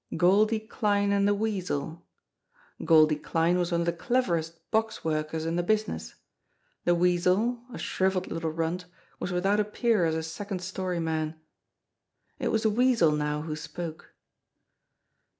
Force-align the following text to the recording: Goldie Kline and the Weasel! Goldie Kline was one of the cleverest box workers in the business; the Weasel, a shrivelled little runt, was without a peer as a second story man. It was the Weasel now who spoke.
Goldie 0.17 0.61
Kline 0.61 1.11
and 1.11 1.27
the 1.27 1.35
Weasel! 1.35 2.03
Goldie 2.83 3.17
Kline 3.17 3.59
was 3.59 3.71
one 3.71 3.81
of 3.81 3.85
the 3.85 3.93
cleverest 3.93 4.71
box 4.71 5.05
workers 5.05 5.45
in 5.45 5.57
the 5.57 5.61
business; 5.61 6.15
the 6.85 6.95
Weasel, 6.95 7.61
a 7.71 7.77
shrivelled 7.77 8.25
little 8.31 8.49
runt, 8.49 8.85
was 9.19 9.31
without 9.31 9.59
a 9.59 9.63
peer 9.63 10.05
as 10.05 10.15
a 10.15 10.23
second 10.23 10.63
story 10.63 10.99
man. 10.99 11.39
It 12.39 12.47
was 12.47 12.63
the 12.63 12.71
Weasel 12.71 13.11
now 13.11 13.43
who 13.43 13.55
spoke. 13.55 14.15